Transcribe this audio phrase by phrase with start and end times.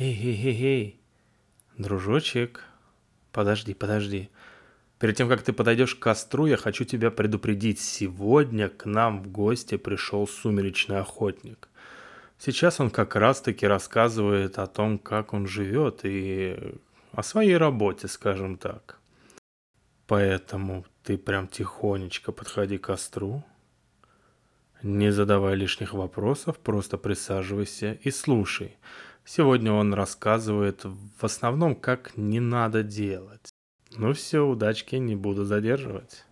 [0.00, 0.98] Эй-эй-эй-эй,
[1.76, 2.64] дружочек,
[3.32, 4.30] подожди, подожди.
[4.98, 7.80] Перед тем, как ты подойдешь к костру, я хочу тебя предупредить.
[7.80, 11.68] Сегодня к нам в гости пришел сумеречный охотник.
[12.38, 16.56] Сейчас он как раз-таки рассказывает о том, как он живет и
[17.12, 18.98] о своей работе, скажем так.
[20.06, 23.44] Поэтому ты прям тихонечко подходи к костру,
[24.82, 28.78] не задавай лишних вопросов, просто присаживайся и слушай.
[29.24, 33.50] Сегодня он рассказывает в основном, как не надо делать.
[33.96, 36.24] Ну все, удачки, не буду задерживать.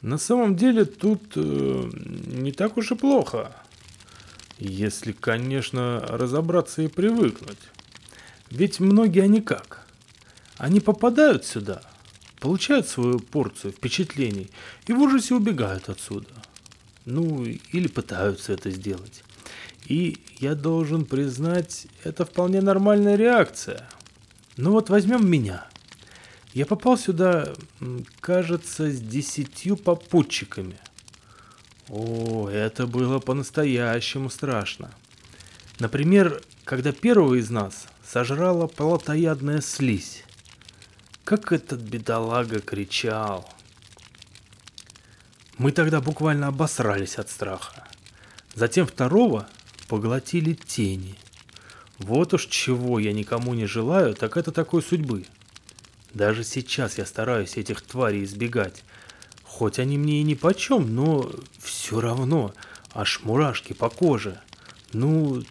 [0.00, 1.90] На самом деле тут э,
[2.26, 3.52] не так уж и плохо.
[4.58, 7.58] Если, конечно, разобраться и привыкнуть.
[8.50, 9.86] Ведь многие они как?
[10.56, 11.82] Они попадают сюда,
[12.40, 14.50] получают свою порцию впечатлений
[14.86, 16.30] и в ужасе убегают отсюда.
[17.04, 19.22] Ну, или пытаются это сделать.
[19.88, 23.88] И я должен признать, это вполне нормальная реакция.
[24.58, 25.66] Ну вот возьмем меня.
[26.52, 27.54] Я попал сюда,
[28.20, 30.76] кажется, с десятью попутчиками.
[31.88, 34.90] О, это было по-настоящему страшно.
[35.78, 40.24] Например, когда первого из нас сожрала плотоядная слизь.
[41.24, 43.48] Как этот бедолага кричал.
[45.56, 47.86] Мы тогда буквально обосрались от страха.
[48.54, 49.48] Затем второго
[49.88, 51.14] поглотили тени.
[51.98, 55.24] Вот уж чего я никому не желаю, так это такой судьбы.
[56.14, 58.84] Даже сейчас я стараюсь этих тварей избегать.
[59.42, 62.54] Хоть они мне и ни почем, но все равно
[62.94, 64.40] аж мурашки по коже.
[64.92, 65.42] Ну,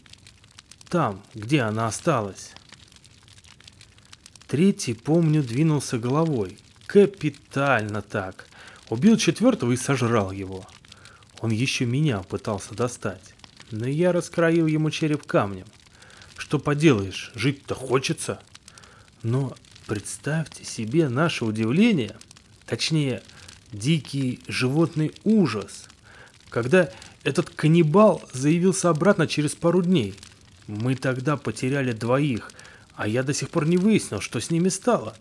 [0.89, 2.53] там, где она осталась.
[4.47, 6.57] Третий, помню, двинулся головой.
[6.85, 8.47] Капитально так.
[8.89, 10.65] Убил четвертого и сожрал его.
[11.41, 13.33] Он еще меня пытался достать.
[13.71, 15.65] Но я раскроил ему череп камнем.
[16.37, 18.39] Что поделаешь, жить-то хочется.
[19.23, 19.55] Но
[19.87, 22.15] представьте себе наше удивление,
[22.65, 23.21] точнее,
[23.71, 25.85] дикий животный ужас,
[26.49, 26.89] когда
[27.23, 30.15] этот каннибал заявился обратно через пару дней.
[30.67, 32.51] Мы тогда потеряли двоих–
[32.97, 35.15] а я до сих пор не выяснил, что с ними стало.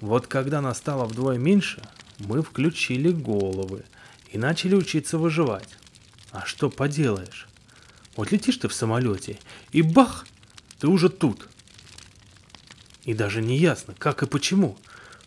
[0.00, 1.82] Вот когда нас стало вдвое меньше,
[2.18, 3.84] мы включили головы
[4.30, 5.70] и начали учиться выживать.
[6.30, 7.48] А что поделаешь?
[8.16, 9.38] Вот летишь ты в самолете,
[9.72, 10.26] и бах,
[10.78, 11.48] ты уже тут.
[13.04, 14.76] И даже не ясно, как и почему.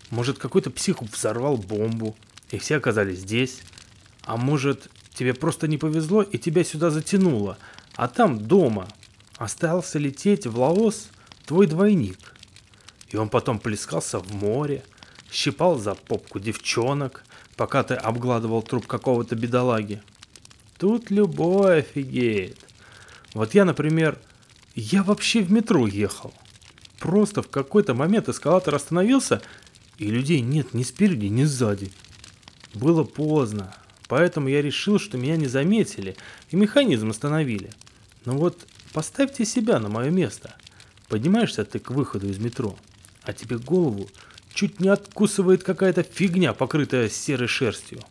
[0.09, 2.15] Может, какой-то псих взорвал бомбу,
[2.51, 3.61] и все оказались здесь.
[4.23, 7.57] А может, тебе просто не повезло, и тебя сюда затянуло,
[7.95, 8.87] а там дома
[9.37, 11.09] остался лететь в Лаос
[11.45, 12.35] твой двойник.
[13.09, 14.83] И он потом плескался в море,
[15.31, 17.23] щипал за попку девчонок,
[17.55, 20.01] пока ты обгладывал труп какого-то бедолаги.
[20.79, 22.57] Тут любой офигеет.
[23.35, 24.17] Вот я, например,
[24.73, 26.33] я вообще в метро ехал.
[26.97, 29.41] Просто в какой-то момент эскалатор остановился,
[29.99, 31.91] и людей нет ни спереди, ни сзади.
[32.73, 33.75] Было поздно,
[34.07, 36.15] поэтому я решил, что меня не заметили,
[36.49, 37.69] и механизм остановили.
[38.25, 40.55] Но вот поставьте себя на мое место–
[41.09, 42.77] Поднимаешься ты к выходу из метро,
[43.23, 44.07] а тебе голову
[44.53, 48.01] чуть не откусывает какая-то фигня, покрытая серой шерстью.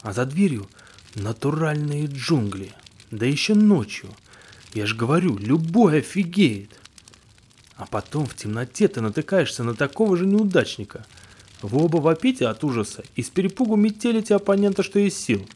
[0.00, 0.66] А за дверью
[1.14, 2.72] натуральные джунгли.
[3.10, 4.10] Да еще ночью.
[4.74, 6.70] Я ж говорю, любой офигеет.
[7.76, 11.04] А потом в темноте ты натыкаешься на такого же неудачника.
[11.62, 15.48] Вы оба вопите от ужаса и с перепугу метелите оппонента, что есть сил.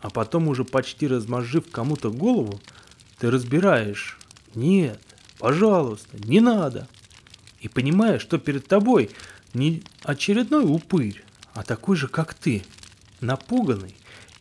[0.00, 2.60] А потом уже почти размозжив кому-то голову,
[3.18, 4.18] ты разбираешь.
[4.54, 5.00] Нет,
[5.38, 6.88] Пожалуйста, не надо.
[7.60, 9.10] И понимая, что перед тобой
[9.52, 12.62] не очередной упырь, а такой же, как ты,
[13.20, 13.94] напуганный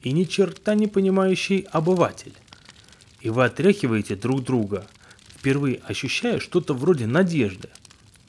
[0.03, 2.33] и ни черта не понимающий обыватель.
[3.21, 4.85] И вы отряхиваете друг друга,
[5.35, 7.69] впервые ощущая что-то вроде надежды.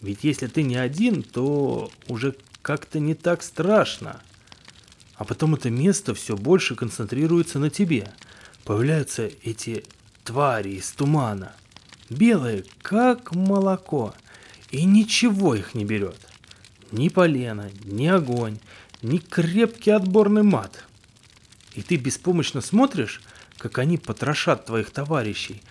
[0.01, 4.21] Ведь если ты не один, то уже как-то не так страшно.
[5.17, 8.11] А потом это место все больше концентрируется на тебе.
[8.65, 9.85] Появляются эти
[10.25, 11.53] твари из тумана–
[12.11, 14.15] белые, как молоко,
[14.71, 16.19] и ничего их не берет.
[16.93, 18.59] Ни полено, ни огонь,
[19.03, 20.85] ни крепкий отборный мат.
[21.75, 23.21] И ты беспомощно смотришь,
[23.59, 25.63] как они потрошат твоих товарищей,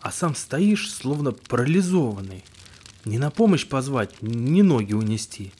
[0.00, 2.44] а сам стоишь, словно парализованный.
[3.04, 5.52] Не на помощь позвать, ни ноги унести.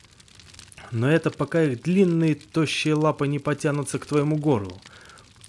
[0.90, 4.80] Но это пока их длинные тощие лапы не потянутся к твоему горлу.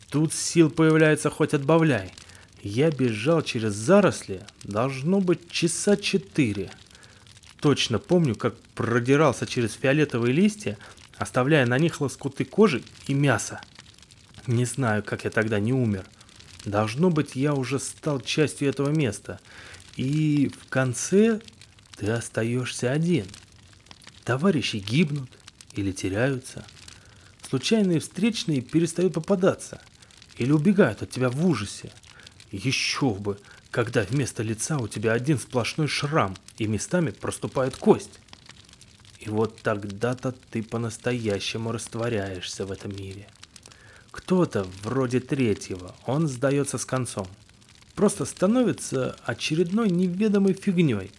[0.10, 2.14] Тут сил появляется хоть отбавляй.
[2.62, 6.72] Я бежал через заросли, должно быть, часа четыре.
[7.60, 10.78] Точно помню, как продирался через фиолетовые листья,
[11.18, 13.62] оставляя на них лоскуты кожи и мяса.
[14.48, 16.06] Не знаю, как я тогда не умер.
[16.66, 19.40] Должно быть, я уже стал частью этого места.
[19.96, 21.40] И в конце
[21.98, 23.26] ты остаешься один.
[24.24, 25.30] Товарищи гибнут
[25.74, 26.66] или теряются.
[27.48, 29.82] Случайные встречные перестают попадаться
[30.38, 31.92] или убегают от тебя в ужасе.
[32.52, 33.40] Еще бы,
[33.72, 38.20] когда вместо лица у тебя один сплошной шрам и местами проступает кость.
[39.20, 43.28] И вот тогда-то ты по-настоящему растворяешься в этом мире.
[44.34, 47.28] Кто-то вроде третьего, он сдается с концом.
[47.94, 51.12] Просто становится очередной неведомой фигней,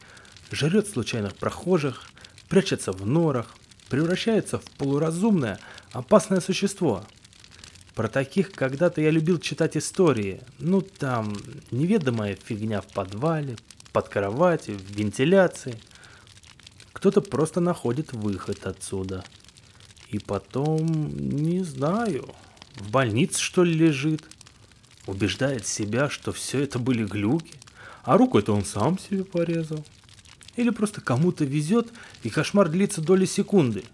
[0.50, 2.10] жрет случайных прохожих,
[2.48, 3.54] прячется в норах,
[3.88, 5.60] превращается в полуразумное,
[5.92, 7.04] опасное существо.
[7.94, 10.40] Про таких когда-то я любил читать истории.
[10.58, 11.36] Ну там,
[11.70, 13.56] неведомая фигня в подвале,
[13.92, 15.78] под кроватью, в вентиляции–
[16.92, 19.22] кто-то просто находит выход отсюда.
[20.08, 22.30] И потом, не знаю,
[22.76, 24.22] в больнице что ли лежит.
[25.06, 27.54] Убеждает себя, что все это были глюки,
[28.04, 29.84] а руку это он сам себе порезал.
[30.56, 31.92] Или просто кому-то везет,
[32.22, 33.84] и кошмар длится доли секунды.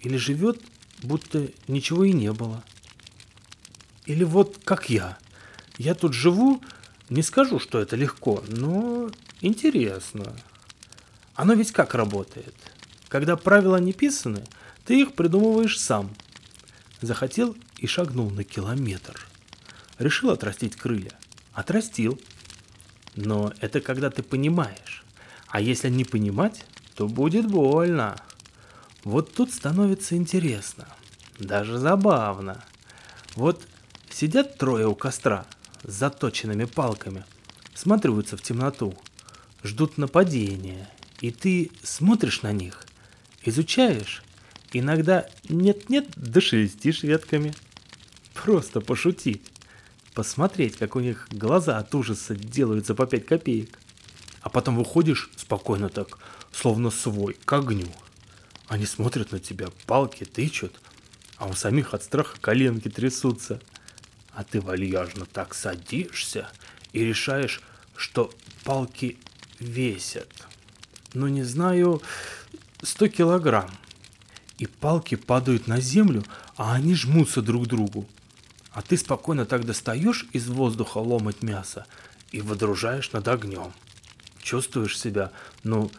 [0.00, 0.62] Или живет,
[1.02, 2.62] будто ничего и не было.
[4.06, 5.18] Или вот как я.
[5.76, 6.62] Я тут живу,
[7.08, 10.36] не скажу, что это легко, но интересно.
[11.34, 12.54] Оно ведь как работает?
[13.08, 14.44] Когда правила не писаны,
[14.84, 16.10] ты их придумываешь сам.
[17.00, 19.26] Захотел и шагнул на километр.
[19.98, 21.12] Решил отрастить крылья.
[21.52, 22.20] Отрастил.
[23.16, 25.04] Но это когда ты понимаешь.
[25.48, 26.64] А если не понимать,
[26.94, 28.16] то будет больно.
[29.04, 30.86] Вот тут становится интересно.
[31.38, 32.64] Даже забавно.
[33.34, 33.66] Вот
[34.10, 35.46] сидят трое у костра
[35.84, 37.24] с заточенными палками,
[37.74, 38.94] смотрятся в темноту,
[39.62, 40.88] ждут нападения
[41.20, 42.84] и ты смотришь на них,
[43.44, 44.22] изучаешь,
[44.72, 47.54] иногда нет-нет, да шелестишь ветками.
[48.48, 49.42] Просто пошутить.
[50.14, 53.78] Посмотреть, как у них глаза от ужаса делаются по пять копеек.
[54.40, 56.18] А потом выходишь спокойно так,
[56.50, 57.88] словно свой, к огню.
[58.66, 60.80] Они смотрят на тебя, палки тычут,
[61.36, 63.60] а у самих от страха коленки трясутся.
[64.32, 66.48] А ты вальяжно так садишься
[66.94, 67.60] и решаешь,
[67.96, 68.32] что
[68.64, 69.18] палки
[69.58, 70.32] весят
[71.12, 72.00] ну не знаю,
[72.80, 73.70] 100 килограмм.
[74.56, 76.24] И палки падают на землю,
[76.56, 78.08] а они жмутся друг к другу.
[78.72, 81.86] А ты спокойно так достаешь из воздуха ломать мясо
[82.32, 83.72] и водружаешь над огнем.
[84.42, 85.32] Чувствуешь себя,
[85.62, 85.90] ну,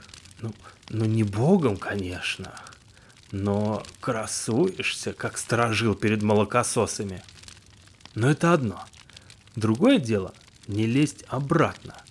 [0.41, 0.53] ну,
[0.89, 2.53] ну не богом, конечно,
[3.31, 7.23] но красуешься, как сторожил перед молокососами.
[8.15, 8.83] Но это одно.
[9.55, 10.33] Другое дело–
[10.67, 11.95] не лезть обратно–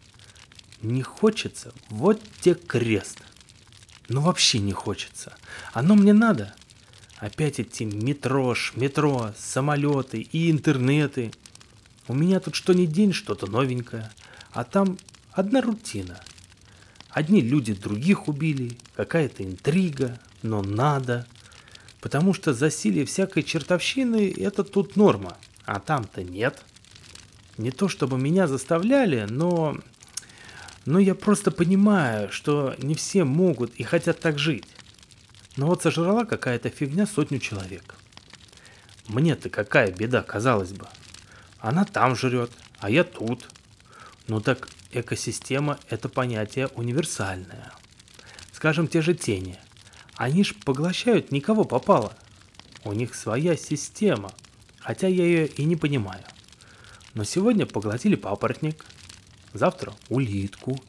[0.82, 3.18] не хочется, вот те крест.
[4.08, 5.34] Ну вообще не хочется.
[5.72, 6.54] Оно мне надо.
[7.18, 11.32] Опять эти метро, метро, самолеты и интернеты.
[12.06, 14.10] У меня тут что ни день что-то новенькое,
[14.52, 14.98] а там
[15.32, 16.20] одна рутина.
[17.10, 21.26] Одни люди других убили, какая-то интрига, но надо.
[22.00, 26.64] Потому что засилие всякой чертовщины– это тут норма, а там-то нет.
[27.56, 29.76] Не то чтобы меня заставляли, но
[30.84, 34.64] но я просто понимаю, что не все могут и хотят так жить.
[35.58, 37.96] Но вот сожрала какая-то фигня сотню человек.
[39.08, 40.86] Мне-то какая беда, казалось бы.
[41.58, 43.44] Она там жрет, а я тут.
[44.28, 47.72] Ну так экосистема– это понятие универсальное.
[48.52, 49.58] Скажем, те же тени.
[50.14, 52.14] Они ж поглощают никого попало.
[52.84, 54.30] У них своя система,
[54.78, 56.22] хотя я ее и не понимаю.
[57.14, 58.84] Но сегодня поглотили папоротник–
[59.52, 60.80] завтра улитку.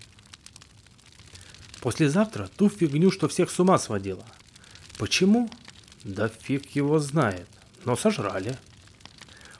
[1.81, 4.25] Послезавтра ту фигню, что всех с ума сводила.
[5.00, 5.50] Почему?
[6.03, 7.48] Да фиг его знает,
[7.86, 8.58] но сожрали.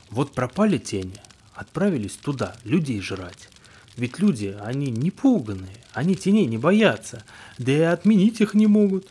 [0.10, 1.16] Вот пропали тени,
[1.54, 3.48] отправились туда людей жрать.
[3.96, 7.24] Ведь люди, они не пуганные, они теней не боятся,
[7.58, 9.08] да и отменить их не могут.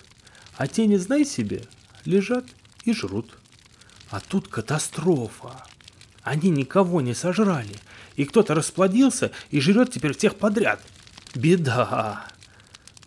[0.59, 1.65] А тени, знай себе,
[2.05, 2.45] лежат
[2.85, 3.39] и жрут.
[4.11, 5.65] А тут катастрофа.
[6.23, 7.77] Они никого не сожрали,
[8.17, 10.83] и кто-то расплодился и жрет теперь всех подряд.
[11.35, 12.27] Беда.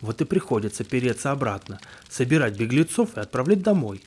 [0.02, 1.80] Вот и приходится переться обратно,
[2.10, 4.04] собирать беглецов и отправлять домой.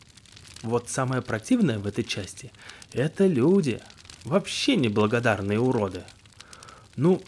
[0.61, 2.51] Вот самое противное в этой части–
[2.93, 3.81] это люди.
[4.23, 6.03] Вообще неблагодарные уроды.
[6.95, 7.23] Ну,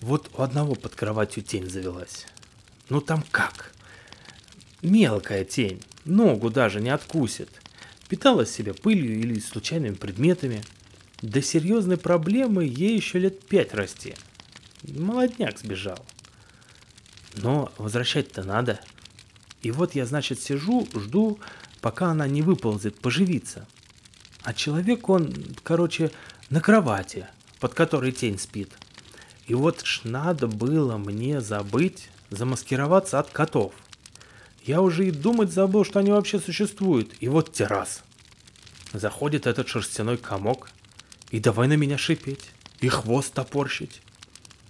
[0.00, 2.26] вот у одного под кроватью тень завелась.
[2.88, 3.72] Ну там как?
[4.80, 7.50] Мелкая тень, ногу даже не откусит.
[8.08, 10.62] Питалась себя пылью или случайными предметами–
[11.22, 14.14] до серьезной проблемы ей еще лет пять расти.
[14.82, 15.98] Молодняк сбежал.
[17.36, 18.80] Но возвращать-то надо.
[19.62, 21.38] И вот я, значит, сижу, жду,
[21.80, 23.66] пока она не выползет поживиться.
[24.42, 26.10] А человек, он, короче,
[26.50, 27.26] на кровати,
[27.60, 28.72] под которой тень спит.
[29.46, 33.72] И вот ж надо было мне забыть замаскироваться от котов.
[34.64, 37.14] Я уже и думать забыл, что они вообще существуют.
[37.20, 38.02] И вот террас.
[38.92, 40.70] Заходит этот шерстяной комок
[41.30, 42.50] и давай на меня шипеть,
[42.80, 44.00] и хвост топорщить.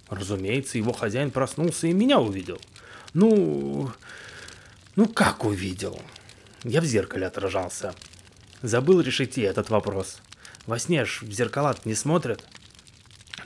[0.09, 2.59] Разумеется, его хозяин проснулся и меня увидел.
[3.13, 3.91] Ну,
[4.95, 6.01] ну как увидел?
[6.63, 7.93] Я в зеркале отражался.
[8.61, 10.19] Забыл решить и этот вопрос.
[10.65, 12.43] Во сне ж в зеркала не смотрят.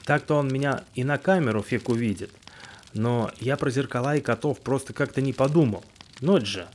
[0.05, 2.31] Так-то он меня и на камеру фиг увидит.
[2.93, 5.83] Но я про зеркала и котов просто как-то не подумал.
[6.19, 6.67] Ночь же.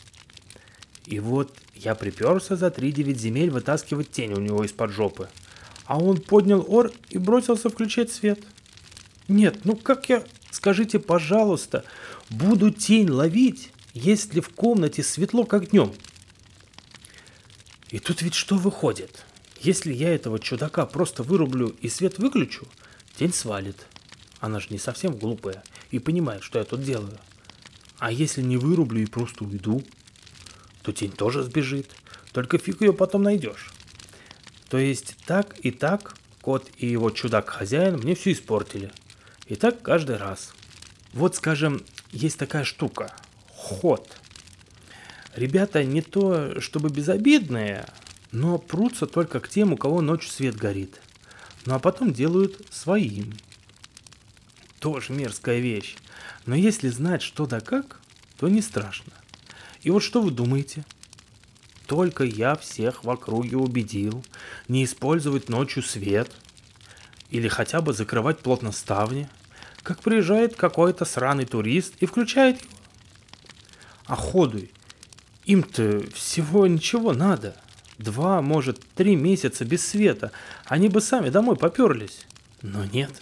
[1.05, 5.29] И вот я приперся за три девять земель вытаскивать тень у него из-под жопы.
[5.85, 8.41] А он поднял ор и бросился включать свет.
[9.29, 11.85] Нет, ну как я, скажите, пожалуйста,
[12.31, 15.93] буду тень ловить, если в комнате светло, как днем?
[17.91, 19.25] И тут ведь что выходит?
[19.61, 22.69] Если я этого чудака просто вырублю и свет выключу,
[23.17, 23.87] тень свалит.
[24.39, 27.19] Она же не совсем глупая и понимает, что я тут делаю.
[27.99, 29.83] А если не вырублю и просто уйду,
[30.83, 31.91] то тень тоже сбежит.
[32.33, 33.73] Только фиг ее потом найдешь.
[34.69, 38.93] То есть так и так кот и его чудак-хозяин мне все испортили.
[39.47, 40.53] И так каждый раз.
[41.13, 43.15] Вот, скажем, есть такая штука.
[43.49, 44.17] Ход.
[45.35, 47.87] Ребята не то чтобы безобидные,
[48.33, 51.01] но прутся только к тем, у кого ночью свет горит.
[51.65, 53.33] Ну а потом делают своим.
[54.79, 55.97] Тоже мерзкая вещь.
[56.47, 58.01] Но если знать что да как,
[58.39, 59.13] то не страшно.
[59.83, 60.85] И вот что вы думаете?
[61.87, 64.25] Только я всех в округе убедил
[64.69, 66.31] не использовать ночью свет
[67.31, 69.29] или хотя бы закрывать плотно ставни,
[69.87, 72.71] как приезжает какой-то сраный турист и включает его.
[74.07, 74.73] А ходуй,
[75.45, 77.57] им-то всего ничего надо.
[77.97, 80.33] Два, может, три месяца без света.
[80.65, 82.27] Они бы сами домой поперлись.
[82.63, 83.13] Но нет.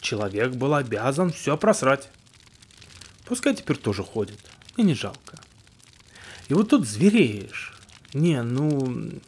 [0.00, 2.08] Человек был обязан все просрать.
[3.24, 4.40] Пускай теперь тоже ходит.
[4.76, 5.38] И не жалко.
[6.48, 7.78] И вот тут звереешь.
[8.12, 9.20] Не, ну...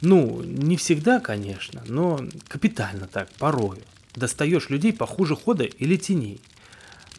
[0.00, 2.18] Ну, не всегда, конечно, но
[2.48, 3.82] капитально так, порою.
[4.14, 6.40] Достаешь людей похуже хода или теней.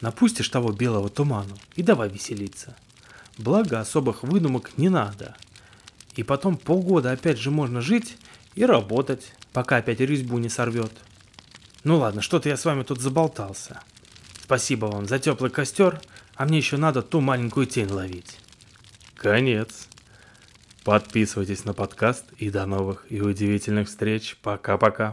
[0.00, 2.76] Напустишь того белого туману и давай веселиться.
[3.38, 5.36] Благо особых выдумок не надо.
[6.14, 8.16] И потом полгода опять же можно жить
[8.54, 10.92] и работать, пока опять резьбу не сорвет.
[11.82, 13.80] Ну ладно, что-то я с вами тут заболтался.
[14.42, 16.00] Спасибо вам за теплый костер,
[16.36, 18.38] а мне еще надо ту маленькую тень ловить.
[19.16, 19.88] Конец.
[20.84, 24.36] Подписывайтесь на подкаст и до новых и удивительных встреч.
[24.42, 25.12] Пока-пока.